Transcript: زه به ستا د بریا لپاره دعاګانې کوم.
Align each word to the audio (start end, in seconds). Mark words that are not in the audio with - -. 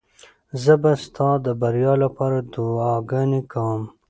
زه 0.63 0.73
به 0.81 0.91
ستا 1.03 1.29
د 1.45 1.47
بریا 1.61 1.93
لپاره 2.03 2.37
دعاګانې 2.53 3.41
کوم. 3.51 3.81